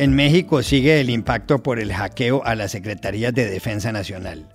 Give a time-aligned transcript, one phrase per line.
[0.00, 4.48] En México sigue el impacto por el hackeo a las Secretarías de Defensa Nacional.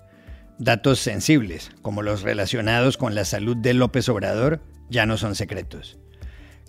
[0.58, 6.00] Datos sensibles, como los relacionados con la salud de López Obrador, ya no son secretos.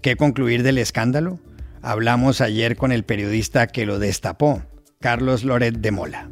[0.03, 1.41] ¿Qué concluir del escándalo?
[1.81, 4.63] Hablamos ayer con el periodista que lo destapó,
[5.01, 6.29] Carlos Loret de Mola.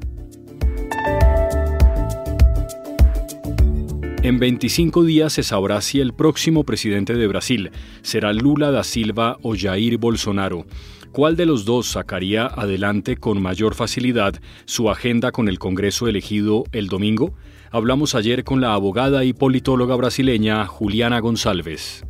[4.22, 7.70] En 25 días se sabrá si el próximo presidente de Brasil
[8.02, 10.66] será Lula da Silva o Jair Bolsonaro.
[11.14, 16.64] ¿Cuál de los dos sacaría adelante con mayor facilidad su agenda con el Congreso elegido
[16.72, 17.34] el domingo?
[17.70, 22.04] Hablamos ayer con la abogada y politóloga brasileña Juliana González.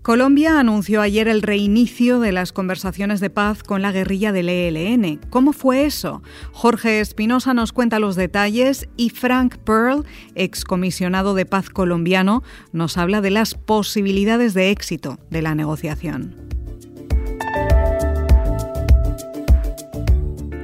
[0.00, 5.20] Colombia anunció ayer el reinicio de las conversaciones de paz con la guerrilla del ELN.
[5.28, 6.22] ¿Cómo fue eso?
[6.52, 13.20] Jorge Espinosa nos cuenta los detalles y Frank Pearl, excomisionado de paz colombiano, nos habla
[13.20, 16.48] de las posibilidades de éxito de la negociación.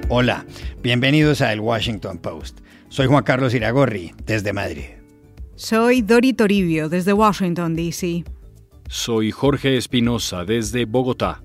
[0.08, 0.46] Hola,
[0.84, 2.60] bienvenidos a El Washington Post.
[2.88, 4.84] Soy Juan Carlos Iragorri, desde Madrid.
[5.56, 8.22] Soy Dori Toribio, desde Washington, D.C.
[8.88, 11.42] Soy Jorge Espinosa, desde Bogotá.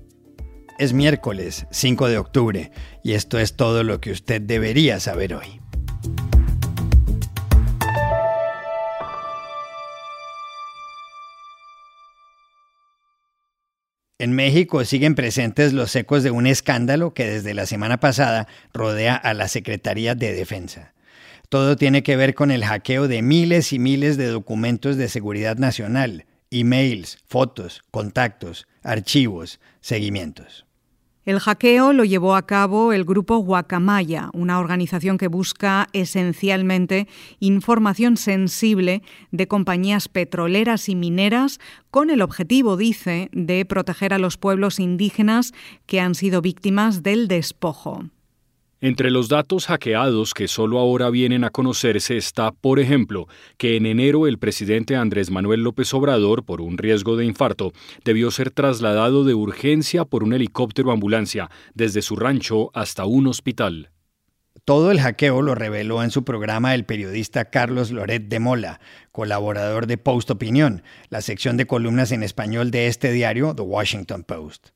[0.78, 2.70] Es miércoles 5 de octubre
[3.02, 5.61] y esto es todo lo que usted debería saber hoy.
[14.22, 19.16] En México siguen presentes los ecos de un escándalo que desde la semana pasada rodea
[19.16, 20.92] a la Secretaría de Defensa.
[21.48, 25.56] Todo tiene que ver con el hackeo de miles y miles de documentos de seguridad
[25.56, 30.66] nacional, emails, fotos, contactos, archivos, seguimientos.
[31.24, 37.06] El hackeo lo llevó a cabo el grupo Guacamaya, una organización que busca esencialmente
[37.38, 41.60] información sensible de compañías petroleras y mineras
[41.92, 45.52] con el objetivo, dice, de proteger a los pueblos indígenas
[45.86, 48.04] que han sido víctimas del despojo.
[48.84, 53.86] Entre los datos hackeados que solo ahora vienen a conocerse está, por ejemplo, que en
[53.86, 57.72] enero el presidente Andrés Manuel López Obrador, por un riesgo de infarto,
[58.04, 63.90] debió ser trasladado de urgencia por un helicóptero ambulancia desde su rancho hasta un hospital.
[64.64, 68.80] Todo el hackeo lo reveló en su programa el periodista Carlos Loret de Mola,
[69.12, 74.24] colaborador de Post Opinión, la sección de columnas en español de este diario, The Washington
[74.24, 74.70] Post.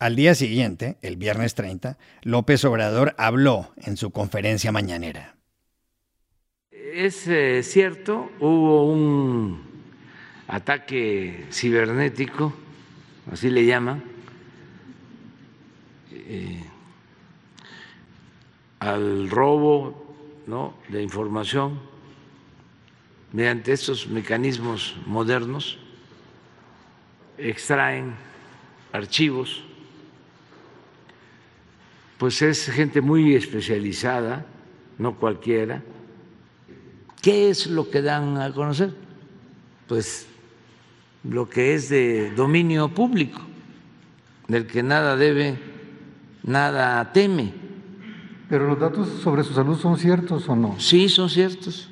[0.00, 5.34] Al día siguiente, el viernes 30, López Obrador habló en su conferencia mañanera.
[6.70, 9.60] Es eh, cierto, hubo un
[10.46, 12.54] ataque cibernético,
[13.32, 14.04] así le llaman,
[16.12, 16.62] eh,
[18.78, 20.06] al robo
[20.88, 21.80] de información
[23.32, 25.76] mediante estos mecanismos modernos,
[27.36, 28.14] extraen
[28.92, 29.67] archivos
[32.18, 34.44] pues es gente muy especializada,
[34.98, 35.82] no cualquiera.
[37.22, 38.92] ¿Qué es lo que dan a conocer?
[39.86, 40.26] Pues
[41.24, 43.40] lo que es de dominio público,
[44.48, 45.58] del que nada debe,
[46.42, 47.52] nada teme.
[48.48, 50.78] ¿Pero los datos sobre su salud son ciertos o no?
[50.80, 51.88] Sí, son ciertos.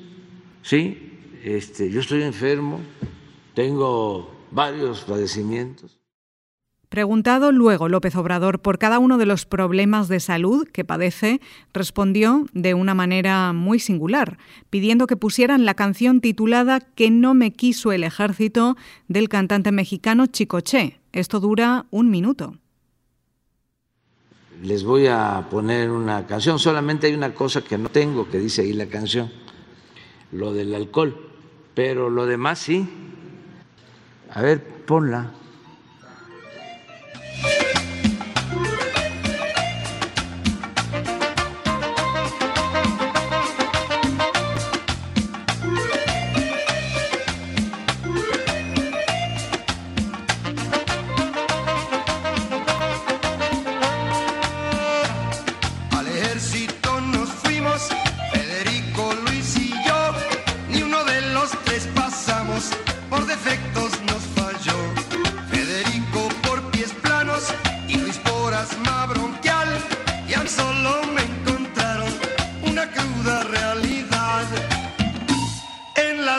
[0.63, 1.13] Sí,
[1.45, 2.81] este, yo estoy enfermo,
[3.55, 5.99] tengo varios padecimientos.
[6.97, 11.43] Preguntado luego López Obrador por cada uno de los problemas de salud que padece,
[11.75, 14.39] respondió de una manera muy singular,
[14.71, 20.25] pidiendo que pusieran la canción titulada Que no me quiso el ejército del cantante mexicano
[20.27, 20.99] Chicoche.
[21.12, 22.57] Esto dura un minuto.
[24.63, 28.63] Les voy a poner una canción, solamente hay una cosa que no tengo, que dice
[28.63, 29.31] ahí la canción,
[30.33, 31.15] lo del alcohol,
[31.75, 32.89] pero lo demás sí.
[34.33, 35.34] A ver, ponla.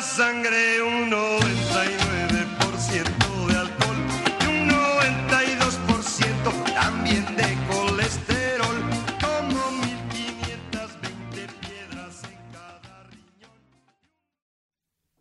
[0.01, 3.95] sangre un 99% de alcohol
[4.41, 8.77] y un 92% también de colesterol,
[9.19, 13.49] como 1520 piedras en cada riñón.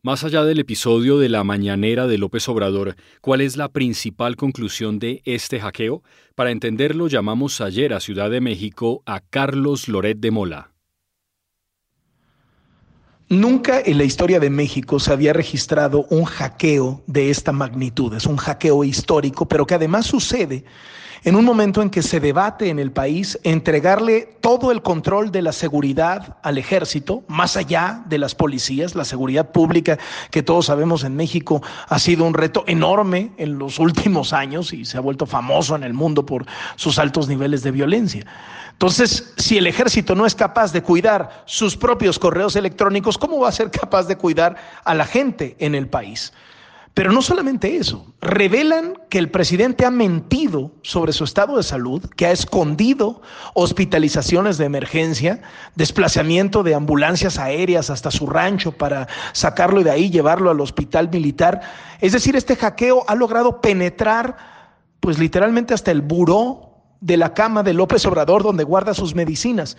[0.02, 4.98] Más allá del episodio de la mañanera de López Obrador, ¿cuál es la principal conclusión
[4.98, 6.02] de este hackeo?
[6.34, 10.75] Para entenderlo, llamamos ayer a Ciudad de México a Carlos Loret de Mola.
[13.28, 18.14] Nunca en la historia de México se había registrado un hackeo de esta magnitud.
[18.14, 20.64] Es un hackeo histórico, pero que además sucede
[21.24, 25.42] en un momento en que se debate en el país entregarle todo el control de
[25.42, 29.98] la seguridad al ejército, más allá de las policías, la seguridad pública
[30.30, 34.84] que todos sabemos en México ha sido un reto enorme en los últimos años y
[34.84, 36.46] se ha vuelto famoso en el mundo por
[36.76, 38.26] sus altos niveles de violencia.
[38.72, 43.48] Entonces, si el ejército no es capaz de cuidar sus propios correos electrónicos, ¿cómo va
[43.48, 46.32] a ser capaz de cuidar a la gente en el país?
[46.96, 52.02] Pero no solamente eso, revelan que el presidente ha mentido sobre su estado de salud,
[52.16, 53.20] que ha escondido
[53.52, 55.42] hospitalizaciones de emergencia,
[55.74, 61.60] desplazamiento de ambulancias aéreas hasta su rancho para sacarlo de ahí llevarlo al hospital militar.
[62.00, 64.38] Es decir, este hackeo ha logrado penetrar,
[64.98, 69.76] pues literalmente hasta el buró de la cama de López Obrador donde guarda sus medicinas.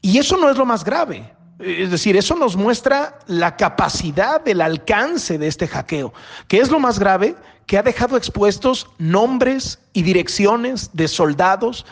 [0.00, 1.38] Y eso no es lo más grave.
[1.58, 6.12] Es decir, eso nos muestra la capacidad del alcance de este hackeo,
[6.46, 7.34] que es lo más grave,
[7.66, 11.84] que ha dejado expuestos nombres y direcciones de soldados,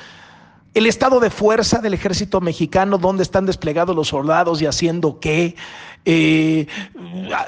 [0.74, 5.56] el estado de fuerza del ejército mexicano, dónde están desplegados los soldados y haciendo qué,
[6.08, 6.68] eh,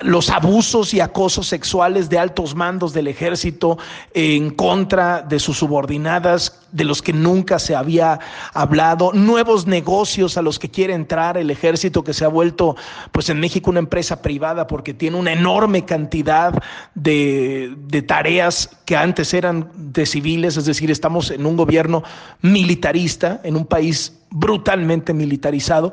[0.02, 3.78] los abusos y acosos sexuales de altos mandos del ejército
[4.14, 8.18] en contra de sus subordinadas, de los que nunca se había
[8.52, 12.74] hablado, nuevos negocios a los que quiere entrar el ejército, que se ha vuelto,
[13.12, 16.60] pues en México, una empresa privada porque tiene una enorme cantidad
[16.96, 22.02] de, de tareas que antes eran de civiles, es decir, estamos en un gobierno
[22.42, 25.92] militarista, en un país brutalmente militarizado.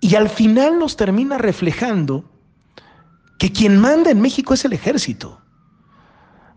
[0.00, 2.24] Y al final nos termina reflejando
[3.38, 5.40] que quien manda en México es el ejército,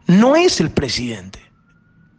[0.08, 1.40] no es el presidente.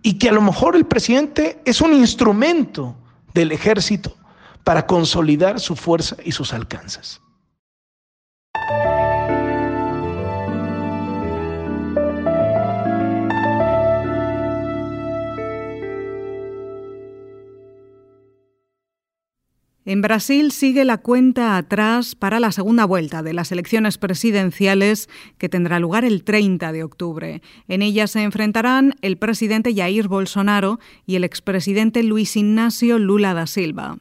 [0.02, 2.96] Y que a lo mejor el presidente es un instrumento
[3.34, 4.16] del ejército
[4.64, 7.20] para consolidar su fuerza y sus alcances.
[19.84, 25.08] En Brasil sigue la cuenta atrás para la segunda vuelta de las elecciones presidenciales
[25.38, 27.42] que tendrá lugar el 30 de octubre.
[27.66, 33.48] En ella se enfrentarán el presidente Jair Bolsonaro y el expresidente Luis Ignacio Lula da
[33.48, 33.98] Silva.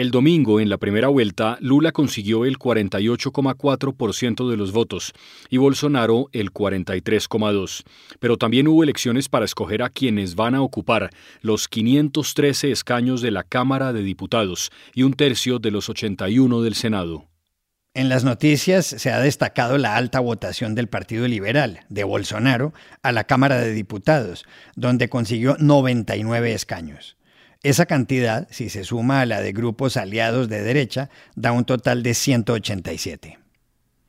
[0.00, 5.12] El domingo, en la primera vuelta, Lula consiguió el 48,4% de los votos
[5.50, 7.84] y Bolsonaro el 43,2%.
[8.18, 11.10] Pero también hubo elecciones para escoger a quienes van a ocupar
[11.42, 16.74] los 513 escaños de la Cámara de Diputados y un tercio de los 81 del
[16.76, 17.26] Senado.
[17.92, 22.72] En las noticias se ha destacado la alta votación del Partido Liberal, de Bolsonaro,
[23.02, 24.46] a la Cámara de Diputados,
[24.76, 27.18] donde consiguió 99 escaños.
[27.62, 32.02] Esa cantidad, si se suma a la de grupos aliados de derecha, da un total
[32.02, 33.38] de 187.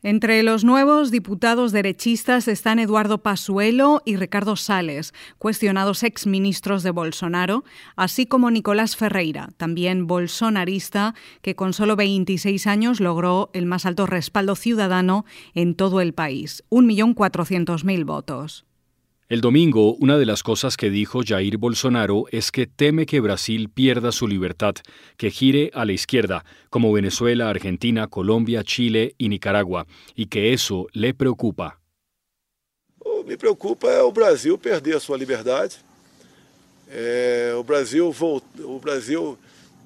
[0.04, 7.66] Entre los nuevos diputados derechistas están Eduardo Pasuelo y Ricardo Sales, cuestionados exministros de Bolsonaro,
[7.98, 14.08] así como Nicolás Ferreira, también bolsonarista, que con solo 26 años logró el más alto
[14.08, 18.66] respaldo ciudadano en todo el país, 1.400.000 votos.
[19.32, 23.70] El domingo, una de las cosas que dijo Jair Bolsonaro es que teme que Brasil
[23.70, 24.76] pierda su libertad,
[25.16, 30.88] que gire a la izquierda, como Venezuela, Argentina, Colombia, Chile y Nicaragua, y que eso
[30.92, 31.80] le preocupa.
[33.26, 35.78] Me preocupa o Brasil perder a sua liberdade,
[36.90, 38.14] é, o, Brasil
[38.66, 39.38] o Brasil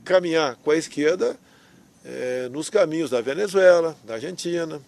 [0.04, 1.38] caminhar com a esquerda
[2.52, 4.82] nos caminhos da Venezuela, da Argentina,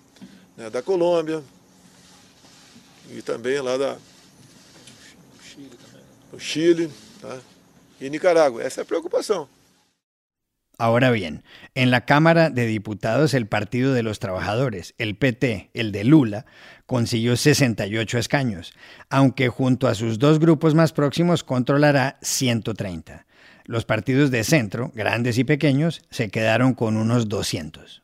[0.57, 1.43] né, da Colômbia
[3.11, 3.97] e também lá da,
[6.37, 6.89] Chile
[7.99, 8.63] y Nicaragua.
[8.63, 9.47] Esa es preocupación.
[10.79, 11.43] Ahora bien,
[11.73, 16.45] en la Cámara de Diputados el Partido de los Trabajadores, el PT, el de Lula,
[16.85, 18.73] consiguió 68 escaños,
[19.09, 23.25] aunque junto a sus dos grupos más próximos controlará 130.
[23.65, 28.03] Los partidos de centro, grandes y pequeños, se quedaron con unos 200.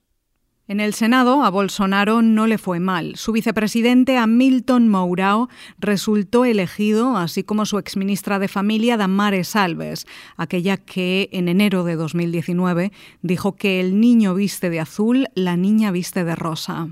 [0.66, 3.18] En el Senado, a Bolsonaro no le fue mal.
[3.18, 10.78] Su vicepresidente, Hamilton Mourao, resultó elegido, así como su exministra de Familia, Damares Alves, aquella
[10.78, 16.24] que en enero de 2019 dijo que el niño viste de azul, la niña viste
[16.24, 16.88] de rosa.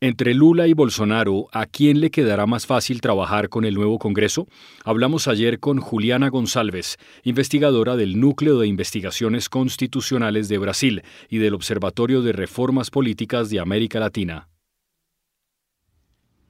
[0.00, 4.46] Entre Lula y Bolsonaro, ¿a quién le quedará más fácil trabajar con el nuevo Congreso?
[4.84, 11.54] Hablamos ayer con Juliana González, investigadora del Núcleo de Investigaciones Constitucionales de Brasil y del
[11.54, 14.48] Observatorio de Reformas Políticas de América Latina.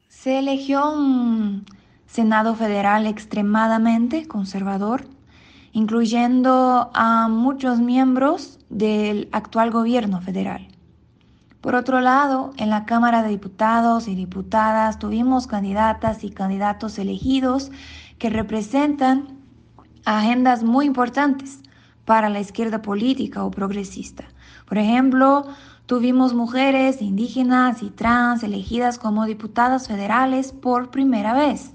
[0.09, 1.65] Se eligió un
[2.07, 5.07] Senado federal extremadamente conservador,
[5.73, 10.69] incluyendo a muchos miembros del actual gobierno federal.
[11.61, 17.73] Por otro lado, en la Cámara de Diputados y Diputadas tuvimos candidatas y candidatos elegidos
[18.19, 19.39] que representan
[20.05, 21.61] agendas muy importantes
[22.05, 24.25] para la izquierda política o progresista.
[24.67, 25.47] Por ejemplo,
[25.87, 31.73] tuvimos mujeres indígenas y trans elegidas como diputadas federales por primera vez.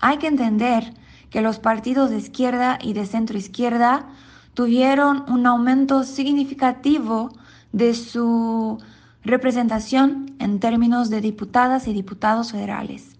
[0.00, 0.94] Hay que entender
[1.28, 4.06] que los partidos de izquierda y de centro izquierda
[4.54, 7.30] tuvieron un aumento significativo
[7.72, 8.78] de su
[9.22, 13.16] representación en términos de diputadas y diputados federales.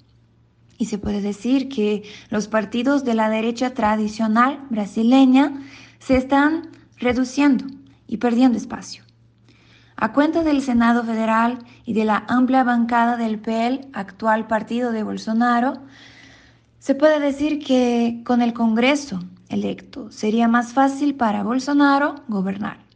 [0.79, 5.61] Y se puede decir que los partidos de la derecha tradicional brasileña
[5.99, 7.67] se están reduciendo
[8.07, 9.03] y perdiendo espacio.
[9.97, 15.03] A cuenta del Senado federal y de la amplia bancada del PL, actual partido de
[15.03, 15.83] Bolsonaro,
[16.79, 22.88] se puede decir que con el Congreso electo sería más fácil para Bolsonaro gobernar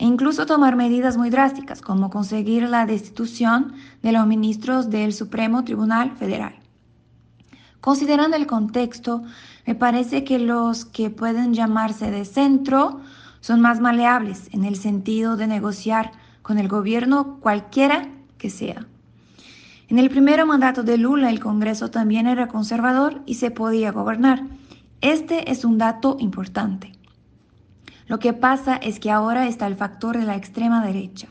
[0.00, 5.62] e incluso tomar medidas muy drásticas como conseguir la destitución de los ministros del Supremo
[5.62, 6.54] Tribunal Federal.
[7.82, 9.22] Considerando el contexto,
[9.66, 13.02] me parece que los que pueden llamarse de centro
[13.40, 18.86] son más maleables en el sentido de negociar con el gobierno cualquiera que sea.
[19.88, 24.44] En el primer mandato de Lula el Congreso también era conservador y se podía gobernar.
[25.02, 26.99] Este es un dato importante.
[28.10, 31.28] Lo que pasa es que ahora está el factor de la extrema derecha.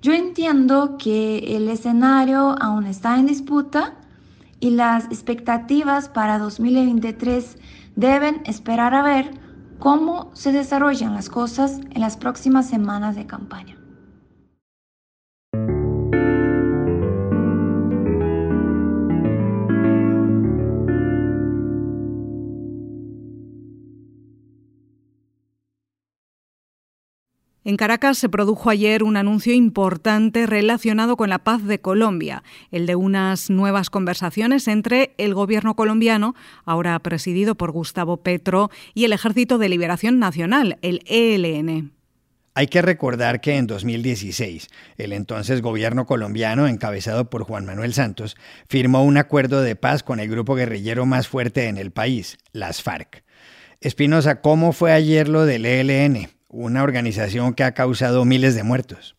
[0.00, 3.94] Yo entiendo que el escenario aún está en disputa
[4.60, 7.58] y las expectativas para 2023
[7.96, 9.32] deben esperar a ver
[9.80, 13.81] cómo se desarrollan las cosas en las próximas semanas de campaña.
[27.64, 32.42] En Caracas se produjo ayer un anuncio importante relacionado con la paz de Colombia,
[32.72, 39.04] el de unas nuevas conversaciones entre el gobierno colombiano, ahora presidido por Gustavo Petro, y
[39.04, 41.92] el Ejército de Liberación Nacional, el ELN.
[42.54, 48.36] Hay que recordar que en 2016 el entonces gobierno colombiano, encabezado por Juan Manuel Santos,
[48.68, 52.82] firmó un acuerdo de paz con el grupo guerrillero más fuerte en el país, las
[52.82, 53.22] FARC.
[53.80, 56.28] Espinosa, ¿cómo fue ayer lo del ELN?
[56.52, 59.16] Una organización que ha causado miles de muertos.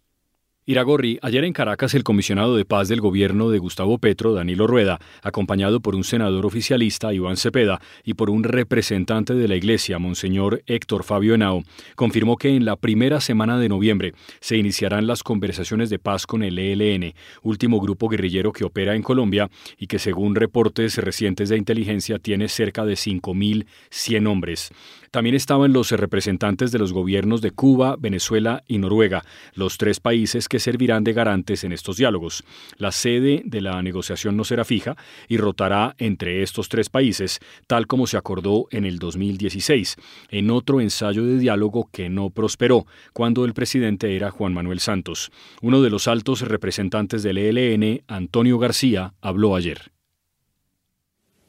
[0.66, 4.98] Iragorri, ayer en Caracas el comisionado de paz del gobierno de Gustavo Petro, Danilo Rueda,
[5.22, 10.64] acompañado por un senador oficialista, Iván Cepeda, y por un representante de la Iglesia, Monseñor
[10.66, 11.64] Héctor Fabio Henao,
[11.96, 16.44] confirmó que en la primera semana de noviembre se iniciarán las conversaciones de paz con
[16.44, 21.58] el ELN, último grupo guerrillero que opera en Colombia y que según reportes recientes de
[21.58, 24.72] inteligencia tiene cerca de 5.100 hombres.
[25.12, 30.48] También estaban los representantes de los gobiernos de Cuba, Venezuela y Noruega, los tres países
[30.54, 32.44] que servirán de garantes en estos diálogos.
[32.78, 34.96] La sede de la negociación no será fija
[35.28, 39.96] y rotará entre estos tres países, tal como se acordó en el 2016,
[40.30, 45.32] en otro ensayo de diálogo que no prosperó cuando el presidente era Juan Manuel Santos.
[45.64, 49.92] Uno de los altos representantes del ELN, Antonio García, habló ayer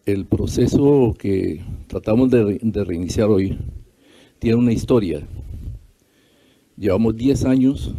[0.06, 3.56] el proceso que tratamos de, reiniciar hoy
[4.38, 5.26] tiene una historia.
[6.76, 7.94] Llevamos 10 años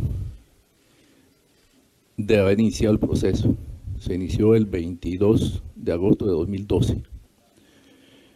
[2.17, 3.55] de haber iniciado el proceso.
[4.00, 7.03] Se inició el 22 de agosto de 2012.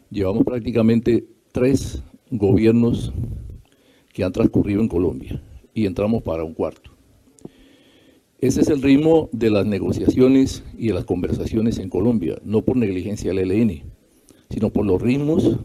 [0.10, 3.14] Llevamos prácticamente tres gobiernos
[4.14, 5.42] que han transcurrido en Colombia
[5.74, 6.92] y entramos para un cuarto.
[8.40, 12.78] Ese es el ritmo de las negociaciones y de las conversaciones en Colombia, no por
[12.78, 13.84] negligencia del ELN,
[14.50, 15.58] sino por los ritmos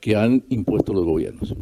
[0.00, 1.54] que han impuesto los gobiernos.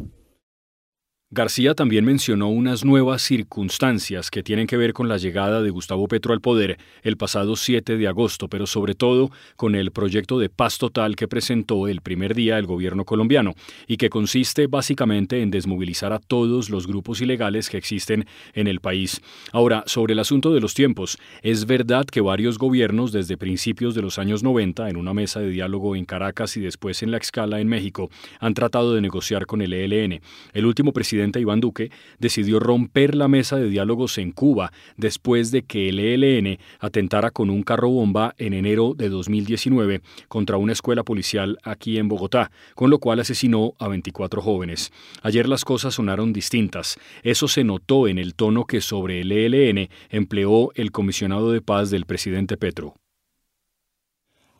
[1.31, 6.07] García también mencionó unas nuevas circunstancias que tienen que ver con la llegada de Gustavo
[6.07, 10.49] Petro al poder el pasado 7 de agosto, pero sobre todo con el proyecto de
[10.49, 13.53] paz total que presentó el primer día el gobierno colombiano
[13.85, 18.79] y que consiste básicamente en desmovilizar a todos los grupos ilegales que existen en el
[18.79, 19.21] país.
[19.51, 24.01] Ahora, sobre el asunto de los tiempos, es verdad que varios gobiernos desde principios de
[24.01, 27.59] los años 90 en una mesa de diálogo en Caracas y después en la escala
[27.59, 28.09] en México
[28.39, 30.21] han tratado de negociar con el ELN.
[30.53, 35.51] El último presidente presidente Iván Duque decidió romper la mesa de diálogos en Cuba después
[35.51, 39.99] de que el ELN atentara con un carro bomba en enero de 2019
[40.29, 44.93] contra una escuela policial aquí en Bogotá, con lo cual asesinó a 24 jóvenes.
[45.21, 46.97] Ayer las cosas sonaron distintas.
[47.21, 51.89] Eso se notó en el tono que sobre el ELN empleó el comisionado de paz
[51.89, 52.95] del presidente Petro.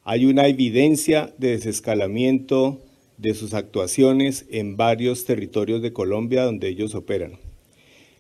[0.04, 2.82] Hay una evidencia de desescalamiento
[3.20, 7.34] de sus actuaciones en varios territorios de Colombia donde ellos operan.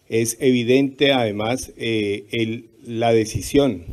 [0.09, 3.85] Es evidente además eh, la decisión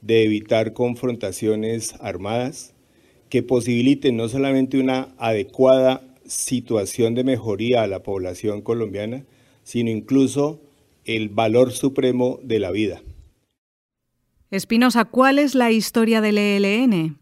[0.00, 2.74] de evitar confrontaciones armadas
[3.28, 9.24] que posibiliten no solamente una adecuada situación de mejoría a la población colombiana,
[9.64, 10.60] sino incluso
[11.04, 13.02] el valor supremo de la vida.
[14.50, 17.18] Espinosa, ¿cuál es la historia del ELN?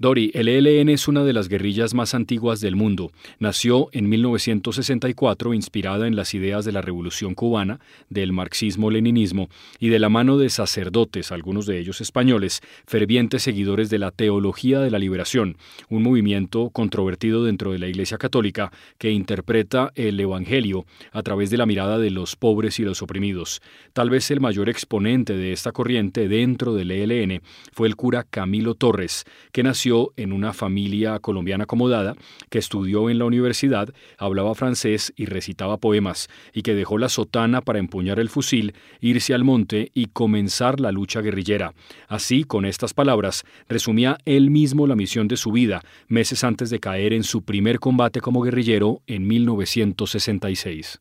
[0.00, 3.12] Dori, el ELN es una de las guerrillas más antiguas del mundo.
[3.38, 9.98] Nació en 1964 inspirada en las ideas de la Revolución cubana, del marxismo-leninismo y de
[9.98, 14.98] la mano de sacerdotes, algunos de ellos españoles, fervientes seguidores de la teología de la
[14.98, 15.58] liberación,
[15.90, 21.58] un movimiento controvertido dentro de la Iglesia Católica que interpreta el Evangelio a través de
[21.58, 23.60] la mirada de los pobres y los oprimidos.
[23.92, 28.74] Tal vez el mayor exponente de esta corriente dentro del ELN fue el cura Camilo
[28.74, 32.14] Torres, que nació en una familia colombiana acomodada,
[32.48, 37.60] que estudió en la universidad, hablaba francés y recitaba poemas, y que dejó la sotana
[37.60, 41.74] para empuñar el fusil, irse al monte y comenzar la lucha guerrillera.
[42.08, 46.78] Así, con estas palabras, resumía él mismo la misión de su vida, meses antes de
[46.78, 51.00] caer en su primer combate como guerrillero en 1966.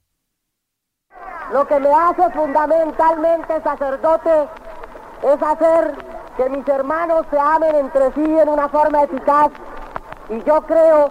[1.54, 4.30] Lo que me hace fundamentalmente sacerdote
[5.24, 9.52] es hacer que mis hermanos se amen entre sí en una forma eficaz
[10.30, 11.10] y yo creo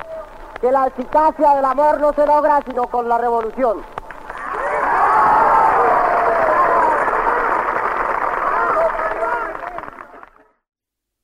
[0.58, 3.82] que la eficacia del amor no se logra sino con la revolución.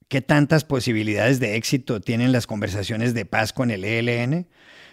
[0.09, 4.47] ¿Qué tantas posibilidades de éxito tienen las conversaciones de paz con el ELN?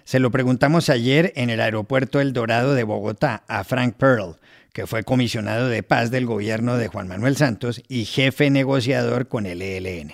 [0.05, 4.37] Se lo preguntamos ayer en el aeropuerto El Dorado de Bogotá a Frank Pearl,
[4.73, 9.45] que fue comisionado de paz del gobierno de Juan Manuel Santos y jefe negociador con
[9.45, 10.11] el ELN.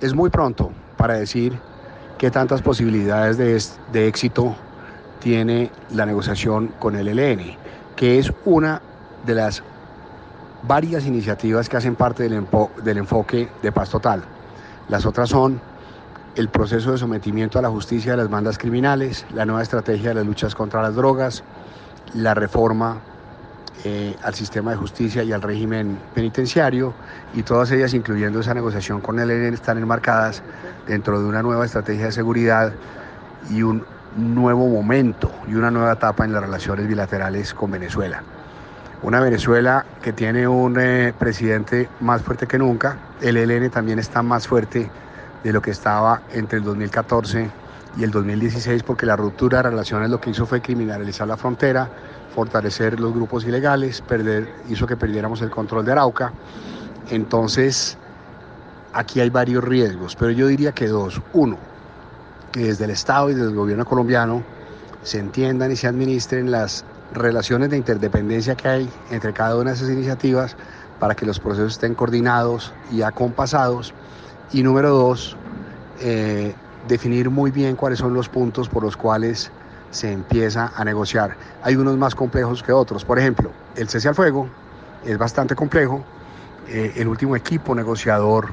[0.00, 1.58] Es muy pronto para decir
[2.18, 4.56] qué tantas posibilidades de, éxito
[5.20, 7.56] tiene la negociación con el ELN,
[7.96, 8.82] que es una
[9.24, 9.62] de las
[10.64, 12.46] varias iniciativas que hacen parte del,
[12.82, 14.22] del enfoque de paz total.
[14.88, 15.60] Las otras son
[16.36, 20.14] el proceso de sometimiento a la justicia de las bandas criminales, la nueva estrategia de
[20.16, 21.42] las luchas contra las drogas,
[22.14, 22.98] la reforma
[23.84, 26.94] eh, al sistema de justicia y al régimen penitenciario,
[27.34, 30.42] y todas ellas, incluyendo esa negociación con el ELN, están enmarcadas
[30.86, 32.72] dentro de una nueva estrategia de seguridad
[33.50, 33.84] y un
[34.16, 38.22] nuevo momento y una nueva etapa en las relaciones bilaterales con Venezuela.
[39.02, 44.22] Una Venezuela que tiene un eh, presidente más fuerte que nunca, el ELN también está
[44.22, 44.90] más fuerte
[45.42, 47.50] de lo que estaba entre el 2014
[47.96, 51.88] y el 2016 porque la ruptura de relaciones lo que hizo fue criminalizar la frontera,
[52.34, 56.32] fortalecer los grupos ilegales, perder, hizo que perdiéramos el control de Arauca.
[57.10, 57.96] Entonces,
[58.92, 61.20] aquí hay varios riesgos, pero yo diría que dos.
[61.32, 61.58] Uno,
[62.52, 64.42] que desde el Estado y desde el gobierno colombiano
[65.02, 69.76] se entiendan y se administren las relaciones de interdependencia que hay entre cada una de
[69.76, 70.56] esas iniciativas
[70.98, 73.94] para que los procesos estén coordinados y acompasados
[74.52, 75.36] y número dos,
[76.00, 76.54] eh,
[76.88, 79.50] definir muy bien cuáles son los puntos por los cuales
[79.90, 81.36] se empieza a negociar.
[81.62, 83.04] Hay unos más complejos que otros.
[83.04, 84.48] Por ejemplo, el cese al fuego
[85.04, 86.04] es bastante complejo.
[86.68, 88.48] Eh, el último equipo negociador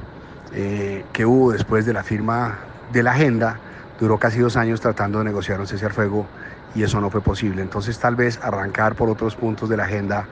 [0.54, 2.58] eh, que hubo después de la firma
[2.92, 3.58] de la agenda
[4.00, 6.26] duró casi dos años tratando de negociar un cese al fuego
[6.74, 7.62] y eso no fue posible.
[7.62, 10.26] Entonces tal vez arrancar por otros puntos de la agenda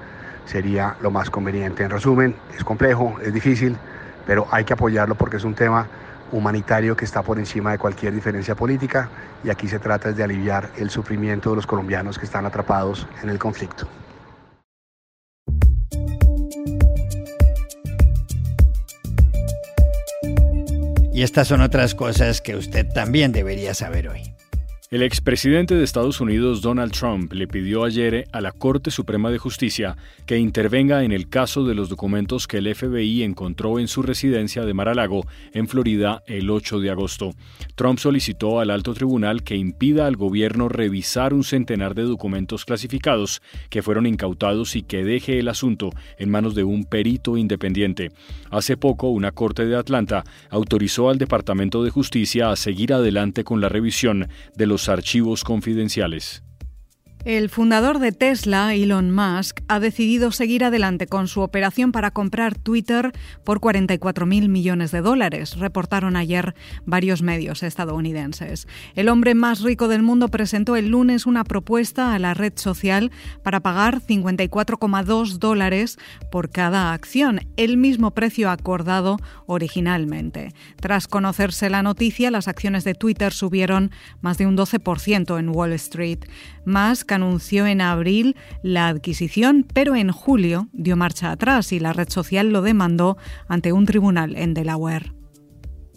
[0.47, 1.83] sería lo más conveniente.
[1.83, 3.77] En resumen, es complejo, es difícil,
[4.27, 5.87] pero hay que apoyarlo porque es un tema
[6.33, 9.09] humanitario que está por encima de cualquier diferencia política
[9.45, 13.31] y aquí se trata de aliviar el sufrimiento de los colombianos que están atrapados en
[13.31, 13.87] el conflicto.
[21.13, 24.34] Y estas son otras cosas que usted también debería saber hoy.
[24.95, 29.39] El expresidente de Estados Unidos Donald Trump le pidió ayer a la Corte Suprema de
[29.39, 34.03] Justicia que intervenga en el caso de los documentos que el FBI encontró en su
[34.03, 37.33] residencia de Mar-a-Lago, en Florida, el 8 de agosto.
[37.75, 43.43] Trump solicitó al alto tribunal que impida al gobierno revisar un centenar de documentos clasificados
[43.71, 48.13] que fueron incautados y que deje el asunto en manos de un perito independiente.
[48.49, 53.61] Hace poco, una corte de Atlanta autorizó al Departamento de Justicia a seguir adelante con
[53.61, 56.43] la revisión de los archivos confidenciales.
[57.25, 62.59] El fundador de Tesla, Elon Musk, ha decidido seguir adelante con su operación para comprar
[62.59, 63.13] Twitter
[63.45, 68.69] por 44.000 millones de dólares, reportaron ayer varios medios estadounidenses.
[68.95, 73.11] El hombre más rico del mundo presentó el lunes una propuesta a la red social
[73.43, 75.97] para pagar 54,2 dólares
[76.31, 80.53] por cada acción, el mismo precio acordado originalmente.
[80.77, 85.73] Tras conocerse la noticia, las acciones de Twitter subieron más de un 12% en Wall
[85.73, 86.19] Street.
[86.67, 92.11] Musk anunció en abril la adquisición, pero en julio dio marcha atrás y la red
[92.11, 93.17] social lo demandó
[93.49, 95.14] ante un tribunal en Delaware.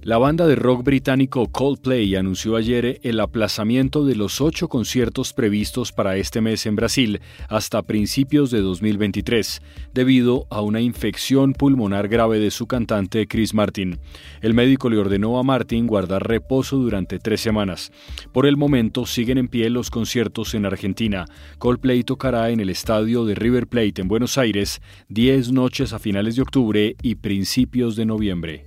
[0.04, 5.92] La banda de rock británico Coldplay anunció ayer el aplazamiento de los ocho conciertos previstos
[5.92, 9.62] para este mes en Brasil hasta principios de 2023,
[9.94, 14.00] debido a una infección pulmonar grave de su cantante Chris Martin.
[14.42, 17.92] El médico le ordenó a Martin guardar reposo durante tres semanas.
[18.32, 21.26] Por el momento siguen en pie los conciertos en Argentina.
[21.58, 24.80] Coldplay tocará en el estadio de River Plate en Buenos Aires
[25.10, 28.67] 10 noches a finales de octubre y principios de noviembre.